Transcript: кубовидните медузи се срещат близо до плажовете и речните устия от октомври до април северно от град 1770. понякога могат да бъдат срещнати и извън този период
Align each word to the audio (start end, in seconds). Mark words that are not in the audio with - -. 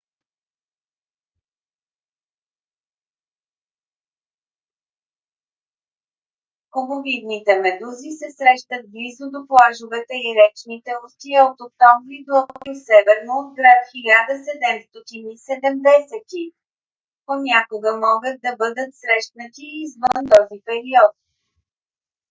кубовидните 6.73 7.53
медузи 7.63 8.11
се 8.19 8.27
срещат 8.37 8.83
близо 8.93 9.23
до 9.33 9.39
плажовете 9.49 10.15
и 10.27 10.29
речните 10.41 10.91
устия 11.05 11.41
от 11.49 11.57
октомври 11.67 12.19
до 12.27 12.33
април 12.43 12.75
северно 12.89 13.31
от 13.41 13.49
град 13.57 13.81
1770. 13.93 16.29
понякога 17.27 17.91
могат 18.07 18.37
да 18.45 18.51
бъдат 18.61 18.91
срещнати 19.01 19.63
и 19.71 19.81
извън 19.85 20.19
този 20.35 20.57
период 20.67 21.13